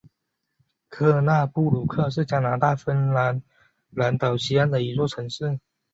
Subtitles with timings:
[0.89, 3.09] 科纳布鲁克是加拿大纽芬
[3.91, 5.59] 兰岛西岸的一座城市。